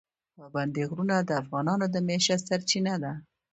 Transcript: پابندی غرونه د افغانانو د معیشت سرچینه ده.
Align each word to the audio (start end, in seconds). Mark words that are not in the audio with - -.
پابندی 0.37 0.83
غرونه 0.89 1.15
د 1.21 1.31
افغانانو 1.41 1.85
د 1.89 1.95
معیشت 2.07 2.39
سرچینه 2.49 2.95
ده. 3.03 3.13